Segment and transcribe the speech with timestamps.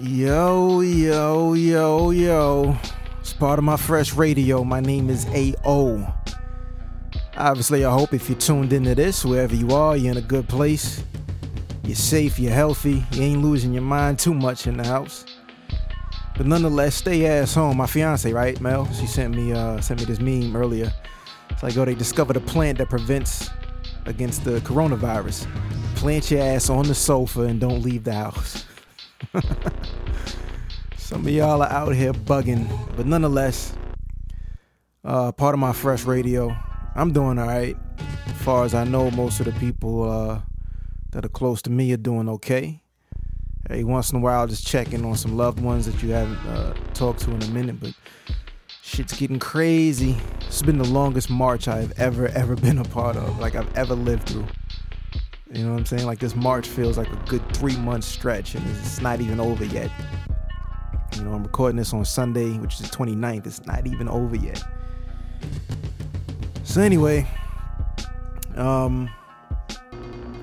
[0.00, 2.76] Yo, yo, yo, yo.
[3.18, 4.62] It's part of my fresh radio.
[4.62, 6.14] My name is AO.
[7.36, 10.48] Obviously, I hope if you're tuned into this, wherever you are, you're in a good
[10.48, 11.02] place.
[11.82, 15.24] You're safe, you're healthy, you ain't losing your mind too much in the house.
[16.36, 17.78] But nonetheless, stay ass home.
[17.78, 18.88] My fiance, right, Mel?
[18.92, 20.92] She sent me uh sent me this meme earlier.
[21.50, 23.50] It's like, oh, they discovered a plant that prevents
[24.06, 25.48] against the coronavirus.
[25.96, 28.64] Plant your ass on the sofa and don't leave the house.
[30.96, 33.74] Some of y'all are out here bugging, but nonetheless,
[35.04, 36.56] uh, part of my fresh radio.
[36.94, 37.76] I'm doing all right.
[38.26, 40.40] As far as I know, most of the people uh,
[41.10, 42.82] that are close to me are doing okay.
[43.68, 46.72] Every once in a while, just checking on some loved ones that you haven't uh,
[46.94, 47.92] talked to in a minute, but
[48.82, 50.16] shit's getting crazy.
[50.46, 53.94] It's been the longest March I've ever, ever been a part of, like I've ever
[53.94, 54.46] lived through.
[55.52, 56.06] You know what I'm saying?
[56.06, 59.64] Like this March feels like a good three month stretch, and it's not even over
[59.64, 59.90] yet.
[61.16, 63.46] You know, I'm recording this on Sunday, which is the 29th.
[63.46, 64.62] It's not even over yet.
[66.64, 67.26] So anyway,
[68.56, 69.08] um,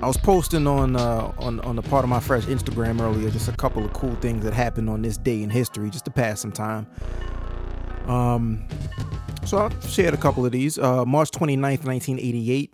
[0.02, 3.47] I was posting on uh, on on the part of my fresh Instagram earlier just
[3.47, 6.42] a couple of cool things that happened on this day in history, just to pass
[6.42, 6.88] some time.
[8.08, 8.67] Um,
[9.45, 10.80] so I shared a couple of these.
[10.80, 12.73] Uh, March 29th, 1988.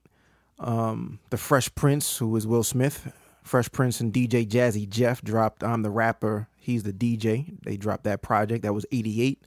[0.59, 3.11] Um, the Fresh Prince, who is Will Smith,
[3.43, 7.57] Fresh Prince and DJ Jazzy Jeff dropped I'm the rapper, he's the DJ.
[7.63, 8.63] They dropped that project.
[8.63, 9.43] That was 88.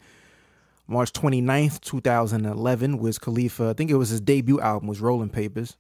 [0.87, 5.79] March 29th, 2011, Wiz Khalifa, I think it was his debut album, was Rolling Papers.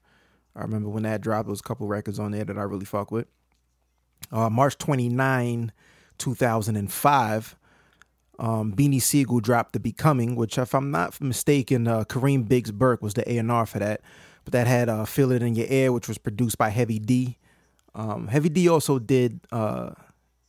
[0.56, 2.86] I remember when that dropped, there was a couple records on there that I really
[2.86, 3.26] fuck with.
[4.32, 5.72] Uh, March 29,
[6.16, 7.56] 2005,
[8.38, 13.02] um, Beanie Sigel dropped The Becoming, which, if I'm not mistaken, uh, Kareem Biggs Burke
[13.02, 14.00] was the A&R for that.
[14.44, 17.38] But that had uh, Feel It In Your Air, which was produced by Heavy D.
[17.94, 19.90] Um, Heavy D also did uh,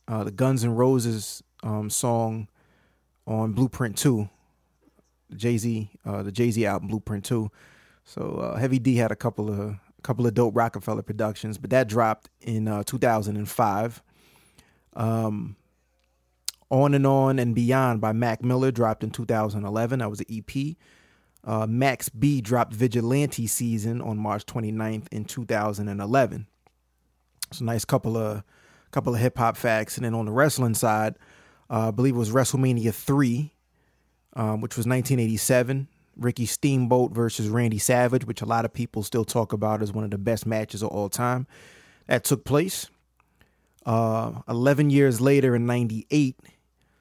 [0.08, 2.48] uh, the Guns N' Roses um, song
[3.26, 4.28] on Blueprint 2,
[5.34, 7.50] Jay Z, uh, the Jay Z album Blueprint 2.
[8.04, 11.88] So uh, Heavy D had a couple of couple of dope Roc-A-Fella productions, but that
[11.88, 14.02] dropped in uh, 2005.
[14.94, 15.56] Um,
[16.70, 19.98] on and On and Beyond by Mac Miller dropped in 2011.
[19.98, 20.76] That was an EP.
[21.46, 26.46] Uh, Max B dropped Vigilante Season on March 29th in 2011.
[27.48, 28.42] It's a nice couple of
[28.90, 31.16] couple of hip hop facts, and then on the wrestling side,
[31.70, 33.52] uh, I believe it was WrestleMania three,
[34.34, 35.88] um, which was 1987.
[36.16, 40.02] Ricky Steamboat versus Randy Savage, which a lot of people still talk about as one
[40.02, 41.46] of the best matches of all time.
[42.06, 42.88] That took place.
[43.84, 46.36] Uh, 11 years later, in '98,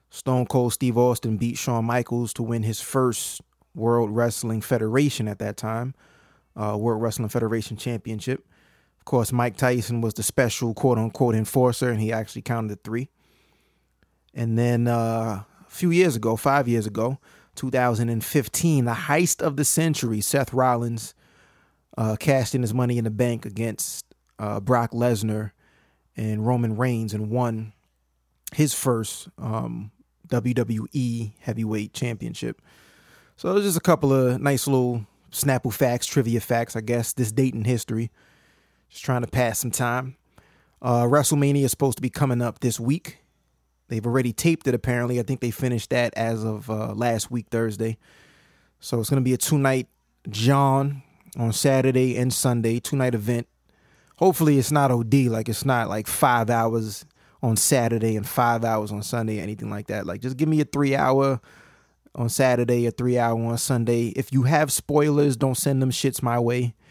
[0.09, 3.41] Stone Cold Steve Austin beat Shawn Michaels to win his first
[3.75, 5.93] World Wrestling Federation at that time,
[6.55, 8.45] uh, World Wrestling Federation Championship.
[8.99, 13.09] Of course, Mike Tyson was the special quote unquote enforcer, and he actually counted three.
[14.33, 17.19] And then uh, a few years ago, five years ago,
[17.55, 21.13] 2015, the heist of the century, Seth Rollins
[21.97, 24.05] uh, his money in the bank against
[24.39, 25.51] uh, Brock Lesnar
[26.17, 27.73] and Roman Reigns and won
[28.53, 29.91] his first um,
[30.27, 32.61] WWE Heavyweight Championship.
[33.37, 37.31] So there's just a couple of nice little Snapple facts, trivia facts, I guess, this
[37.31, 38.11] date in history.
[38.89, 40.15] Just trying to pass some time.
[40.81, 43.19] Uh, WrestleMania is supposed to be coming up this week.
[43.89, 45.19] They've already taped it, apparently.
[45.19, 47.97] I think they finished that as of uh, last week, Thursday.
[48.79, 49.87] So it's going to be a two night
[50.29, 51.03] John
[51.37, 53.47] on Saturday and Sunday, two night event.
[54.17, 57.05] Hopefully, it's not OD, like it's not like five hours
[57.43, 60.05] on Saturday and five hours on Sunday, anything like that.
[60.05, 61.41] Like, just give me a three hour
[62.15, 64.07] on Saturday, a three hour on Sunday.
[64.09, 66.75] If you have spoilers, don't send them shits my way.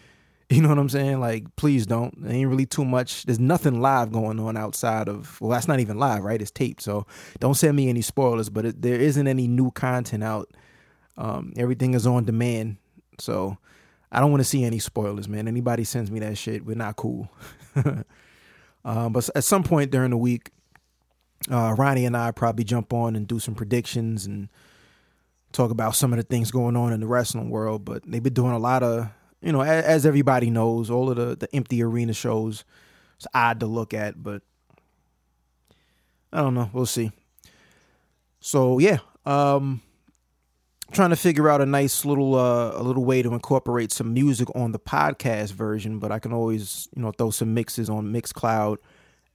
[0.51, 1.21] You know what I'm saying?
[1.21, 2.23] Like, please don't.
[2.23, 3.25] There ain't really too much.
[3.25, 5.41] There's nothing live going on outside of.
[5.41, 6.41] Well, that's not even live, right?
[6.41, 6.83] It's taped.
[6.83, 7.07] So
[7.41, 8.51] don't send me any spoilers.
[8.51, 10.51] But it, there isn't any new content out.
[11.17, 12.77] Um, everything is on demand.
[13.19, 13.57] So
[14.13, 15.49] I don't want to see any spoilers, man.
[15.49, 17.29] Anybody sends me that shit, we're not cool.
[18.85, 20.51] um, but at some point during the week,
[21.51, 24.49] uh, Ronnie and I probably jump on and do some predictions and
[25.55, 27.85] talk about some of the things going on in the wrestling world.
[27.85, 29.09] But they've been doing a lot of
[29.45, 32.65] you know, as, as everybody knows, all of the, the empty arena shows,
[33.17, 34.43] it's odd to look at, but
[36.33, 36.71] I don't know.
[36.73, 37.13] We'll see.
[38.41, 39.83] So yeah, um,
[40.93, 44.49] trying to figure out a nice little uh, a little way to incorporate some music
[44.55, 48.79] on the podcast version, but I can always you know throw some mixes on Mixcloud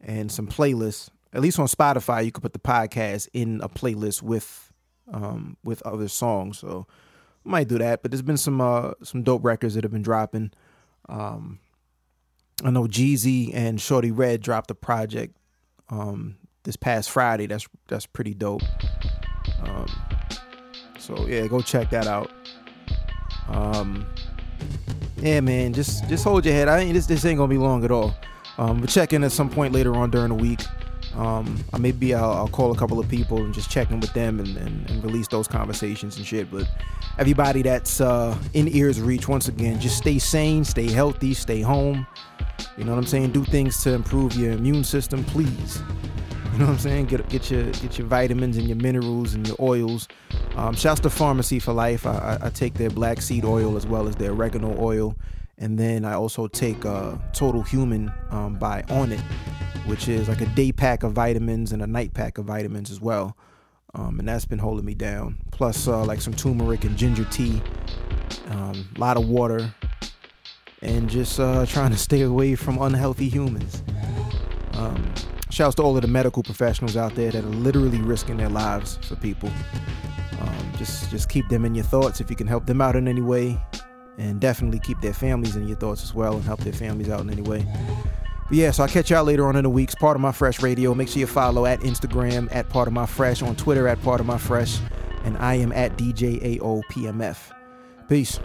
[0.01, 1.10] and some playlists.
[1.31, 4.69] At least on Spotify, you could put the podcast in a playlist with
[5.12, 6.60] um, with other songs.
[6.60, 6.88] So
[7.46, 8.02] I might do that.
[8.02, 10.52] But there's been some uh, some dope records that have been dropping.
[11.08, 11.60] Um,
[12.64, 15.36] I know Jeezy and Shorty Red dropped a project
[15.90, 17.48] um, this past Friday.
[17.48, 18.64] That's that's pretty dope.
[19.64, 19.88] Um,
[20.98, 22.32] so yeah, go check that out.
[23.48, 24.06] Um,
[25.18, 26.68] yeah, man, just just hold your head.
[26.68, 28.16] I ain't this this ain't gonna be long at all.
[28.58, 30.60] Um, but check in at some point later on during the week.
[31.16, 34.40] Um, maybe I'll, I'll, call a couple of people and just check in with them
[34.40, 36.52] and, and, and release those conversations and shit.
[36.52, 36.70] But
[37.18, 42.06] everybody that's uh, in ears reach, once again, just stay sane, stay healthy, stay home.
[42.78, 43.32] You know what I'm saying?
[43.32, 45.82] Do things to improve your immune system, please.
[46.54, 47.06] You know what I'm saying?
[47.06, 50.08] Get get your get your vitamins and your minerals and your oils.
[50.56, 52.06] Um, shouts to Pharmacy for Life.
[52.06, 55.16] I, I, I, take their black seed oil as well as their oregano oil,
[55.58, 59.24] and then I also take uh, Total Human um, by Onnit,
[59.89, 63.01] which is like a day pack of vitamins and a night pack of vitamins as
[63.01, 63.36] well.
[63.95, 65.38] Um, and that's been holding me down.
[65.51, 67.59] Plus, uh, like some turmeric and ginger tea,
[68.50, 69.74] a um, lot of water,
[70.83, 73.81] and just uh, trying to stay away from unhealthy humans.
[74.74, 75.12] Um,
[75.50, 78.97] shouts to all of the medical professionals out there that are literally risking their lives
[78.97, 79.50] for people.
[80.39, 83.07] Um, just just keep them in your thoughts if you can help them out in
[83.07, 83.59] any way,
[84.19, 87.21] and definitely keep their families in your thoughts as well and help their families out
[87.21, 87.65] in any way.
[88.50, 89.96] But yeah, so I'll catch y'all later on in the weeks.
[89.96, 90.94] Part of my fresh radio.
[90.96, 94.19] Make sure you follow at Instagram at part of my fresh, on Twitter at part
[94.19, 94.80] of my fresh,
[95.24, 97.38] and I am at DJAOPMF.
[98.10, 98.40] Peace.